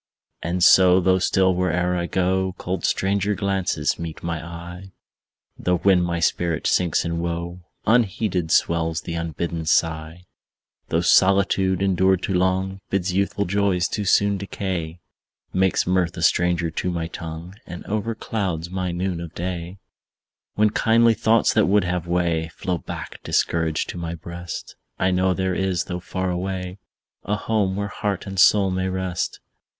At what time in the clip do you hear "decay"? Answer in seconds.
14.39-15.01